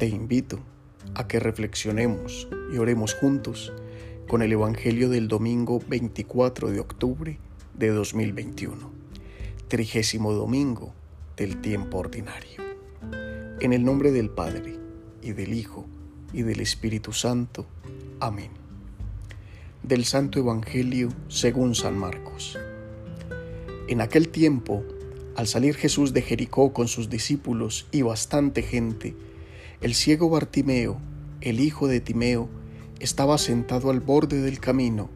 te 0.00 0.06
invito 0.06 0.58
a 1.14 1.28
que 1.28 1.38
reflexionemos 1.40 2.48
y 2.72 2.78
oremos 2.78 3.12
juntos 3.12 3.70
con 4.28 4.40
el 4.40 4.50
Evangelio 4.50 5.10
del 5.10 5.28
domingo 5.28 5.78
24 5.88 6.70
de 6.70 6.80
octubre 6.80 7.38
de 7.74 7.88
2021, 7.88 8.90
trigésimo 9.68 10.32
domingo 10.32 10.94
del 11.36 11.60
tiempo 11.60 11.98
ordinario. 11.98 12.62
En 13.60 13.74
el 13.74 13.84
nombre 13.84 14.10
del 14.10 14.30
Padre, 14.30 14.78
y 15.20 15.32
del 15.32 15.52
Hijo, 15.52 15.84
y 16.32 16.44
del 16.44 16.60
Espíritu 16.60 17.12
Santo. 17.12 17.66
Amén. 18.20 18.52
Del 19.82 20.06
Santo 20.06 20.38
Evangelio 20.38 21.10
según 21.28 21.74
San 21.74 21.98
Marcos. 21.98 22.58
En 23.86 24.00
aquel 24.00 24.30
tiempo, 24.30 24.82
al 25.36 25.46
salir 25.46 25.74
Jesús 25.74 26.14
de 26.14 26.22
Jericó 26.22 26.72
con 26.72 26.88
sus 26.88 27.10
discípulos 27.10 27.86
y 27.92 28.00
bastante 28.00 28.62
gente, 28.62 29.14
el 29.80 29.94
ciego 29.94 30.28
Bartimeo, 30.28 31.00
el 31.40 31.60
hijo 31.60 31.88
de 31.88 32.00
Timeo, 32.00 32.50
estaba 32.98 33.38
sentado 33.38 33.90
al 33.90 34.00
borde 34.00 34.42
del 34.42 34.60
camino 34.60 35.08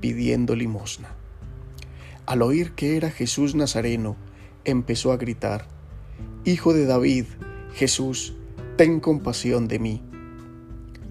pidiendo 0.00 0.54
limosna. 0.54 1.08
Al 2.26 2.42
oír 2.42 2.72
que 2.72 2.96
era 2.96 3.10
Jesús 3.10 3.54
Nazareno, 3.54 4.16
empezó 4.64 5.12
a 5.12 5.16
gritar, 5.16 5.66
Hijo 6.44 6.74
de 6.74 6.84
David, 6.84 7.24
Jesús, 7.74 8.34
ten 8.76 9.00
compasión 9.00 9.68
de 9.68 9.78
mí. 9.78 10.02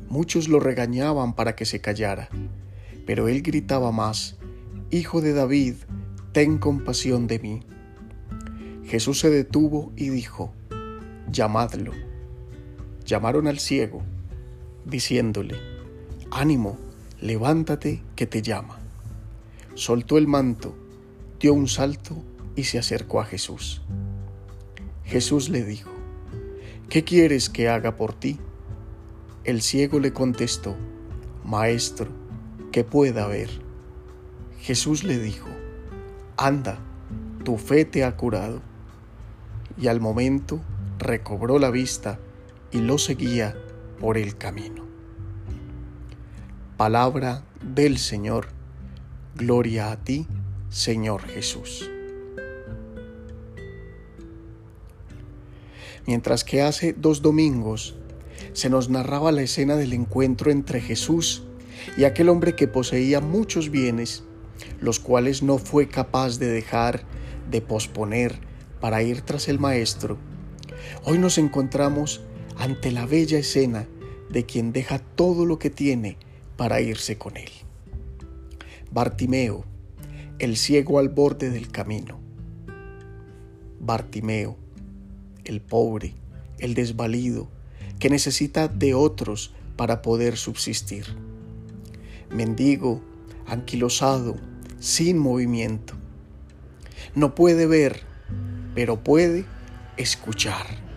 Muchos 0.08 0.48
lo 0.48 0.60
regañaban 0.60 1.34
para 1.34 1.56
que 1.56 1.66
se 1.66 1.82
callara, 1.82 2.30
pero 3.08 3.28
él 3.28 3.42
gritaba 3.42 3.92
más, 3.92 4.38
Hijo 4.92 5.22
de 5.22 5.34
David, 5.34 5.76
ten 6.32 6.60
compasión 6.60 7.26
de 7.28 7.40
mí. 7.40 7.60
Jesús 8.86 9.20
se 9.20 9.30
detuvo 9.30 9.92
y 9.96 10.10
dijo, 10.10 10.54
llamadlo. 11.32 12.09
Llamaron 13.10 13.48
al 13.48 13.58
ciego, 13.58 14.04
diciéndole, 14.86 15.56
ánimo, 16.30 16.78
levántate 17.20 18.04
que 18.16 18.28
te 18.28 18.44
llama. 18.44 18.78
Soltó 19.74 20.20
el 20.20 20.28
manto, 20.28 20.76
dio 21.40 21.56
un 21.56 21.68
salto 21.68 22.24
y 22.56 22.66
se 22.66 22.78
acercó 22.78 23.20
a 23.20 23.26
Jesús. 23.26 23.82
Jesús 25.06 25.50
le 25.50 25.64
dijo, 25.64 25.90
¿qué 26.88 27.04
quieres 27.04 27.50
que 27.50 27.68
haga 27.68 27.96
por 27.96 28.14
ti? 28.14 28.38
El 29.44 29.64
ciego 29.64 30.00
le 30.00 30.14
contestó, 30.14 30.76
Maestro, 31.44 32.12
que 32.72 32.84
pueda 32.84 33.26
ver. 33.26 33.50
Jesús 34.60 35.04
le 35.04 35.18
dijo, 35.18 35.50
Anda, 36.38 36.78
tu 37.44 37.58
fe 37.58 37.86
te 37.86 38.04
ha 38.04 38.16
curado 38.16 38.62
y 39.80 39.88
al 39.88 40.00
momento 40.00 40.62
recobró 41.00 41.58
la 41.58 41.72
vista 41.72 42.20
y 42.72 42.80
lo 42.80 42.98
seguía 42.98 43.56
por 44.00 44.18
el 44.18 44.38
camino. 44.38 44.86
Palabra 46.78 47.44
del 47.62 47.98
Señor, 47.98 48.48
gloria 49.36 49.92
a 49.92 49.98
ti, 50.04 50.28
Señor 50.70 51.24
Jesús. 51.24 51.90
Mientras 56.06 56.44
que 56.44 56.62
hace 56.62 56.94
dos 56.94 57.22
domingos 57.22 57.96
se 58.54 58.70
nos 58.70 58.90
narraba 58.90 59.32
la 59.32 59.42
escena 59.42 59.76
del 59.76 59.94
encuentro 59.94 60.52
entre 60.52 60.82
Jesús 60.82 61.44
y 61.98 62.06
aquel 62.06 62.30
hombre 62.30 62.56
que 62.56 62.68
poseía 62.68 63.20
muchos 63.20 63.70
bienes, 63.70 64.24
los 64.80 65.00
cuales 65.00 65.44
no 65.44 65.58
fue 65.58 65.88
capaz 65.88 66.40
de 66.40 66.48
dejar 66.48 67.04
de 67.50 67.62
posponer 67.62 68.40
para 68.80 69.04
ir 69.04 69.22
tras 69.22 69.48
el 69.50 69.60
Maestro, 69.60 70.18
hoy 71.04 71.18
nos 71.18 71.38
encontramos 71.38 72.22
ante 72.60 72.92
la 72.92 73.06
bella 73.06 73.40
escena 73.40 73.88
de 74.30 74.46
quien 74.46 74.74
deja 74.74 75.00
todo 75.00 75.46
lo 75.46 75.58
que 75.60 75.70
tiene 75.70 76.18
para 76.58 76.82
irse 76.82 77.18
con 77.18 77.38
él. 77.38 77.50
Bartimeo, 78.92 79.64
el 80.40 80.58
ciego 80.58 81.00
al 81.00 81.08
borde 81.08 81.52
del 81.52 81.72
camino. 81.72 82.20
Bartimeo, 83.80 84.58
el 85.46 85.62
pobre, 85.62 86.14
el 86.58 86.74
desvalido, 86.74 87.48
que 87.98 88.10
necesita 88.10 88.68
de 88.68 88.94
otros 88.94 89.54
para 89.78 90.02
poder 90.02 90.36
subsistir. 90.36 91.06
Mendigo, 92.30 93.02
anquilosado, 93.48 94.36
sin 94.80 95.18
movimiento. 95.18 95.94
No 97.16 97.36
puede 97.36 97.66
ver, 97.68 98.02
pero 98.76 99.02
puede 99.02 99.46
escuchar. 99.96 100.89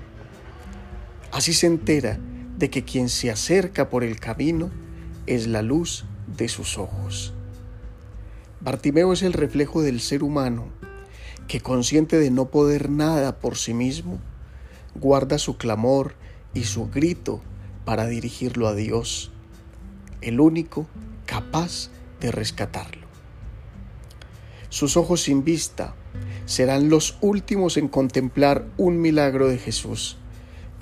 Así 1.32 1.54
se 1.54 1.66
entera 1.66 2.18
de 2.58 2.70
que 2.70 2.84
quien 2.84 3.08
se 3.08 3.30
acerca 3.30 3.88
por 3.88 4.04
el 4.04 4.20
camino 4.20 4.70
es 5.26 5.46
la 5.46 5.62
luz 5.62 6.04
de 6.36 6.48
sus 6.48 6.78
ojos. 6.78 7.32
Bartimeo 8.60 9.12
es 9.14 9.22
el 9.22 9.32
reflejo 9.32 9.82
del 9.82 10.00
ser 10.00 10.22
humano 10.22 10.66
que 11.48 11.60
consciente 11.60 12.18
de 12.18 12.30
no 12.30 12.46
poder 12.46 12.90
nada 12.90 13.38
por 13.38 13.56
sí 13.56 13.74
mismo, 13.74 14.20
guarda 14.94 15.38
su 15.38 15.56
clamor 15.56 16.14
y 16.54 16.64
su 16.64 16.88
grito 16.90 17.40
para 17.84 18.06
dirigirlo 18.06 18.68
a 18.68 18.74
Dios, 18.74 19.32
el 20.20 20.38
único 20.38 20.86
capaz 21.26 21.90
de 22.20 22.30
rescatarlo. 22.30 23.06
Sus 24.68 24.96
ojos 24.96 25.22
sin 25.22 25.44
vista 25.44 25.94
serán 26.46 26.88
los 26.88 27.18
últimos 27.20 27.76
en 27.76 27.88
contemplar 27.88 28.66
un 28.76 29.00
milagro 29.00 29.48
de 29.48 29.58
Jesús, 29.58 30.18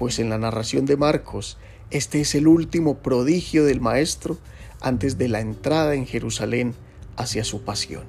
pues 0.01 0.19
en 0.19 0.31
la 0.31 0.39
narración 0.39 0.87
de 0.87 0.97
Marcos, 0.97 1.59
este 1.91 2.23
es 2.23 2.35
el 2.35 2.49
último 2.49 3.03
prodigio 3.03 3.67
del 3.67 3.83
Maestro 3.83 4.39
antes 4.81 5.19
de 5.19 5.29
la 5.29 5.41
entrada 5.41 5.95
en 5.95 6.07
Jerusalén 6.07 6.75
hacia 7.19 7.45
su 7.45 7.65
pasión. 7.65 8.05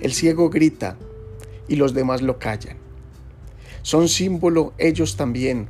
El 0.00 0.12
ciego 0.12 0.50
grita 0.50 0.96
y 1.68 1.76
los 1.76 1.94
demás 1.94 2.22
lo 2.22 2.40
callan. 2.40 2.76
Son 3.82 4.08
símbolo 4.08 4.72
ellos 4.78 5.16
también 5.16 5.68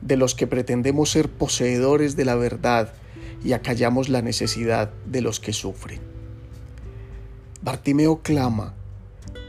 de 0.00 0.16
los 0.16 0.36
que 0.36 0.46
pretendemos 0.46 1.10
ser 1.10 1.28
poseedores 1.28 2.14
de 2.14 2.24
la 2.24 2.36
verdad 2.36 2.94
y 3.44 3.54
acallamos 3.54 4.08
la 4.08 4.22
necesidad 4.22 4.92
de 5.04 5.20
los 5.20 5.40
que 5.40 5.52
sufren. 5.52 6.00
Bartimeo 7.60 8.22
clama, 8.22 8.76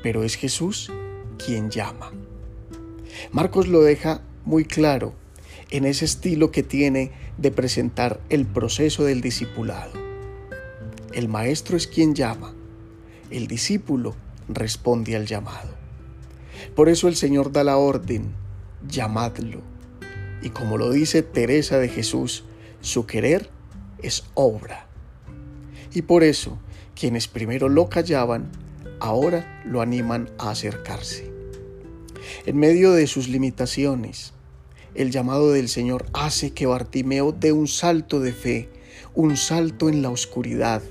pero 0.01 0.23
es 0.23 0.33
Jesús 0.33 0.91
quien 1.38 1.69
llama. 1.69 2.12
Marcos 3.31 3.67
lo 3.67 3.83
deja 3.83 4.22
muy 4.46 4.66
claro 4.66 5.14
en 5.70 5.86
ese 5.86 6.06
estilo 6.06 6.52
que 6.52 6.64
tiene 6.64 7.12
de 7.38 7.52
presentar 7.52 8.20
el 8.30 8.46
proceso 8.46 9.04
del 9.06 9.22
discipulado. 9.22 9.94
El 11.14 11.28
maestro 11.30 11.78
es 11.78 11.88
quien 11.88 12.16
llama, 12.16 12.54
el 13.30 13.48
discípulo 13.48 14.16
responde 14.48 15.16
al 15.16 15.26
llamado. 15.26 15.74
Por 16.76 16.90
eso 16.90 17.08
el 17.08 17.16
Señor 17.16 17.52
da 17.52 17.64
la 17.64 17.78
orden, 17.78 18.34
llamadlo. 18.88 19.62
Y 20.42 20.50
como 20.50 20.78
lo 20.78 20.92
dice 20.92 21.24
Teresa 21.24 21.80
de 21.80 21.90
Jesús, 21.90 22.44
su 22.81 23.06
querer 23.06 23.50
es 24.02 24.25
obra. 24.34 24.88
Y 25.94 26.04
por 26.04 26.24
eso, 26.24 26.60
quienes 26.96 27.28
primero 27.28 27.70
lo 27.70 27.90
callaban, 27.90 28.52
ahora 29.00 29.62
lo 29.66 29.81
animan 29.81 30.30
a 30.38 30.52
acercarse. 30.52 31.32
En 32.45 32.57
medio 32.57 32.91
de 32.91 33.07
sus 33.07 33.27
limitaciones, 33.27 34.33
el 34.95 35.11
llamado 35.11 35.51
del 35.51 35.69
Señor 35.69 36.05
hace 36.13 36.51
que 36.51 36.66
Bartimeo 36.66 37.31
dé 37.31 37.51
un 37.51 37.67
salto 37.67 38.19
de 38.19 38.33
fe, 38.33 38.69
un 39.16 39.38
salto 39.38 39.89
en 39.89 40.01
la 40.01 40.09
oscuridad, 40.09 40.81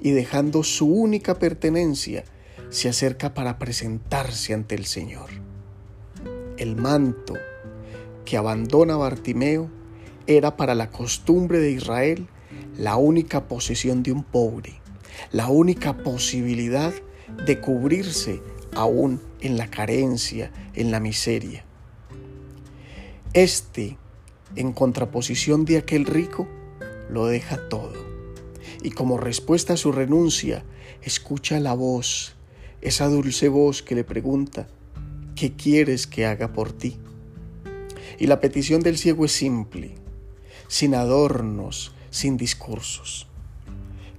y 0.00 0.10
dejando 0.12 0.62
su 0.62 0.86
única 0.86 1.38
pertenencia, 1.38 2.24
se 2.70 2.88
acerca 2.88 3.34
para 3.34 3.58
presentarse 3.58 4.54
ante 4.54 4.74
el 4.74 4.86
Señor. 4.86 5.30
El 6.56 6.76
manto 6.76 7.34
que 8.24 8.36
abandona 8.36 8.96
Bartimeo 8.96 9.70
era 10.26 10.56
para 10.56 10.74
la 10.74 10.90
costumbre 10.90 11.58
de 11.58 11.70
Israel 11.70 12.26
la 12.76 12.96
única 12.96 13.48
posesión 13.48 14.02
de 14.02 14.12
un 14.12 14.22
pobre, 14.22 14.80
la 15.32 15.48
única 15.48 15.96
posibilidad 15.98 16.92
de 17.46 17.60
cubrirse 17.60 18.40
aún 18.76 19.22
en 19.40 19.56
la 19.56 19.68
carencia, 19.68 20.52
en 20.74 20.90
la 20.90 21.00
miseria. 21.00 21.64
Este, 23.32 23.96
en 24.54 24.72
contraposición 24.72 25.64
de 25.64 25.78
aquel 25.78 26.04
rico, 26.04 26.46
lo 27.10 27.26
deja 27.26 27.68
todo. 27.68 27.94
Y 28.82 28.90
como 28.90 29.16
respuesta 29.16 29.72
a 29.72 29.76
su 29.78 29.92
renuncia, 29.92 30.62
escucha 31.02 31.58
la 31.58 31.72
voz, 31.72 32.36
esa 32.82 33.08
dulce 33.08 33.48
voz 33.48 33.82
que 33.82 33.94
le 33.94 34.04
pregunta, 34.04 34.68
¿qué 35.34 35.54
quieres 35.54 36.06
que 36.06 36.26
haga 36.26 36.52
por 36.52 36.72
ti? 36.72 36.98
Y 38.18 38.26
la 38.26 38.40
petición 38.40 38.82
del 38.82 38.98
ciego 38.98 39.24
es 39.24 39.32
simple, 39.32 39.94
sin 40.68 40.94
adornos, 40.94 41.94
sin 42.10 42.36
discursos. 42.36 43.26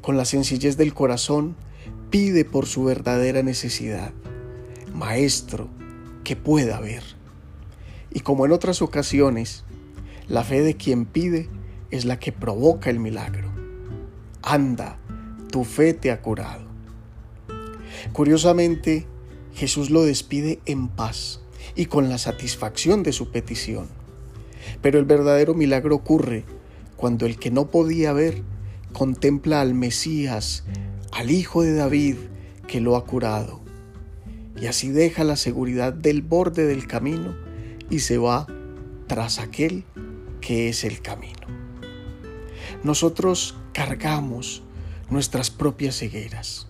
Con 0.01 0.17
la 0.17 0.25
sencillez 0.25 0.77
del 0.77 0.95
corazón, 0.95 1.55
pide 2.09 2.43
por 2.43 2.65
su 2.65 2.83
verdadera 2.85 3.43
necesidad. 3.43 4.13
Maestro, 4.97 5.69
que 6.23 6.35
pueda 6.35 6.79
ver. 6.79 7.03
Y 8.11 8.21
como 8.21 8.45
en 8.45 8.51
otras 8.51 8.81
ocasiones, 8.81 9.63
La 10.27 10.43
fe 10.43 10.61
de 10.61 10.75
quien 10.75 11.05
pide 11.05 11.49
es 11.89 12.03
la 12.03 12.19
que 12.19 12.33
provoca 12.33 12.89
el 12.89 12.99
milagro. 12.99 13.49
Anda, 14.41 14.97
tu 15.49 15.63
fe 15.63 15.93
te 15.93 16.11
ha 16.11 16.21
curado. 16.21 16.65
Curiosamente, 18.11 19.05
Jesús 19.53 19.89
lo 19.89 20.03
despide 20.03 20.59
en 20.65 20.89
paz 20.89 21.39
y 21.75 21.85
con 21.85 22.09
la 22.09 22.17
satisfacción 22.17 23.03
de 23.03 23.13
su 23.13 23.31
petición. 23.31 23.87
Pero 24.81 24.99
el 24.99 25.05
verdadero 25.05 25.53
milagro 25.53 25.95
ocurre 25.95 26.43
cuando 26.97 27.25
el 27.25 27.39
que 27.39 27.49
no 27.49 27.67
podía 27.67 28.11
ver 28.11 28.43
contempla 28.91 29.61
al 29.61 29.73
Mesías, 29.73 30.65
al 31.13 31.31
Hijo 31.31 31.61
de 31.61 31.73
David, 31.73 32.17
que 32.67 32.81
lo 32.81 32.97
ha 32.97 33.05
curado. 33.05 33.61
Y 34.59 34.65
así 34.65 34.89
deja 34.89 35.23
la 35.23 35.35
seguridad 35.35 35.93
del 35.93 36.21
borde 36.21 36.65
del 36.65 36.87
camino 36.87 37.35
y 37.89 37.99
se 37.99 38.17
va 38.17 38.47
tras 39.07 39.39
aquel 39.39 39.83
que 40.41 40.69
es 40.69 40.83
el 40.83 41.01
camino. 41.01 41.47
Nosotros 42.83 43.55
cargamos 43.73 44.63
nuestras 45.09 45.49
propias 45.51 45.97
cegueras, 45.97 46.67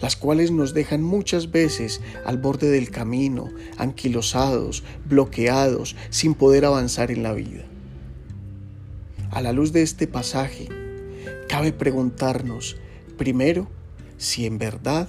las 0.00 0.16
cuales 0.16 0.50
nos 0.50 0.74
dejan 0.74 1.02
muchas 1.02 1.50
veces 1.50 2.00
al 2.24 2.38
borde 2.38 2.70
del 2.70 2.90
camino, 2.90 3.50
anquilosados, 3.76 4.84
bloqueados, 5.08 5.96
sin 6.10 6.34
poder 6.34 6.64
avanzar 6.64 7.10
en 7.10 7.22
la 7.22 7.32
vida. 7.32 7.64
A 9.30 9.42
la 9.42 9.52
luz 9.52 9.72
de 9.72 9.82
este 9.82 10.06
pasaje, 10.06 10.68
cabe 11.48 11.72
preguntarnos, 11.72 12.76
primero, 13.16 13.68
si 14.16 14.46
en 14.46 14.58
verdad 14.58 15.08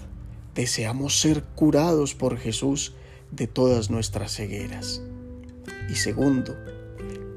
deseamos 0.59 1.17
ser 1.17 1.41
curados 1.55 2.15
por 2.15 2.37
Jesús 2.37 2.93
de 3.31 3.47
todas 3.47 3.89
nuestras 3.89 4.35
cegueras. 4.35 5.01
Y 5.89 5.95
segundo, 5.95 6.53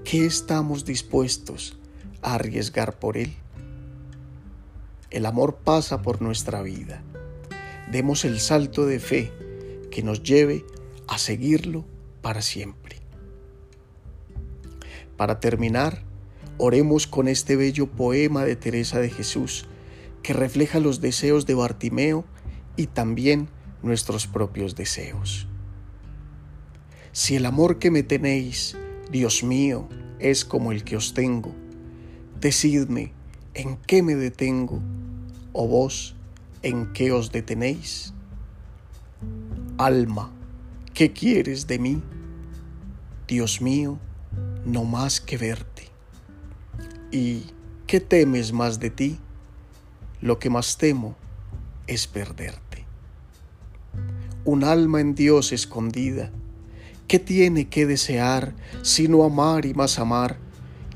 ¿qué 0.02 0.26
estamos 0.26 0.84
dispuestos 0.84 1.78
a 2.20 2.34
arriesgar 2.34 2.98
por 2.98 3.16
Él? 3.16 3.32
El 5.10 5.26
amor 5.26 5.58
pasa 5.62 6.02
por 6.02 6.20
nuestra 6.20 6.62
vida. 6.62 7.04
Demos 7.92 8.24
el 8.24 8.40
salto 8.40 8.86
de 8.86 8.98
fe 8.98 9.30
que 9.92 10.02
nos 10.02 10.24
lleve 10.24 10.64
a 11.06 11.16
seguirlo 11.16 11.84
para 12.22 12.42
siempre. 12.42 12.96
Para 15.16 15.38
terminar, 15.38 16.02
oremos 16.58 17.06
con 17.06 17.28
este 17.28 17.54
bello 17.54 17.86
poema 17.86 18.44
de 18.44 18.56
Teresa 18.56 18.98
de 18.98 19.10
Jesús 19.10 19.66
que 20.24 20.32
refleja 20.32 20.80
los 20.80 21.00
deseos 21.00 21.46
de 21.46 21.54
Bartimeo 21.54 22.24
y 22.76 22.86
también 22.86 23.48
nuestros 23.82 24.26
propios 24.26 24.74
deseos. 24.76 25.46
Si 27.12 27.36
el 27.36 27.46
amor 27.46 27.78
que 27.78 27.90
me 27.90 28.02
tenéis, 28.02 28.76
Dios 29.10 29.42
mío, 29.42 29.88
es 30.18 30.44
como 30.44 30.72
el 30.72 30.84
que 30.84 30.96
os 30.96 31.14
tengo, 31.14 31.52
decidme 32.40 33.12
en 33.54 33.76
qué 33.76 34.02
me 34.02 34.14
detengo, 34.14 34.80
o 35.52 35.68
vos 35.68 36.14
en 36.62 36.92
qué 36.92 37.12
os 37.12 37.32
detenéis. 37.32 38.14
Alma, 39.78 40.32
¿qué 40.94 41.12
quieres 41.12 41.66
de 41.66 41.78
mí? 41.78 42.02
Dios 43.28 43.60
mío, 43.60 43.98
no 44.64 44.84
más 44.84 45.20
que 45.20 45.36
verte. 45.36 45.88
¿Y 47.10 47.44
qué 47.86 48.00
temes 48.00 48.52
más 48.52 48.80
de 48.80 48.90
ti? 48.90 49.18
Lo 50.20 50.38
que 50.38 50.50
más 50.50 50.78
temo 50.78 51.16
es 51.86 52.06
perderte. 52.06 52.61
Un 54.44 54.64
alma 54.64 55.00
en 55.00 55.14
Dios 55.14 55.52
escondida, 55.52 56.32
¿qué 57.06 57.20
tiene 57.20 57.68
que 57.68 57.86
desear 57.86 58.54
sino 58.82 59.22
amar 59.22 59.66
y 59.66 59.72
más 59.72 60.00
amar, 60.00 60.36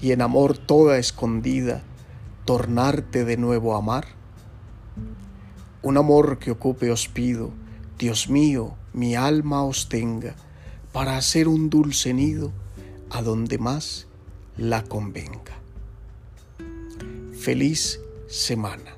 y 0.00 0.10
en 0.10 0.20
amor 0.20 0.58
toda 0.58 0.98
escondida, 0.98 1.82
tornarte 2.44 3.24
de 3.24 3.36
nuevo 3.36 3.74
a 3.74 3.78
amar? 3.78 4.06
Un 5.82 5.96
amor 5.96 6.40
que 6.40 6.50
ocupe 6.50 6.90
os 6.90 7.06
pido, 7.06 7.52
Dios 8.00 8.28
mío, 8.28 8.74
mi 8.92 9.14
alma 9.14 9.62
os 9.62 9.88
tenga, 9.88 10.34
para 10.92 11.16
hacer 11.16 11.46
un 11.46 11.70
dulce 11.70 12.12
nido 12.12 12.50
a 13.10 13.22
donde 13.22 13.58
más 13.58 14.08
la 14.56 14.82
convenga. 14.82 15.54
Feliz 17.38 18.00
semana. 18.26 18.95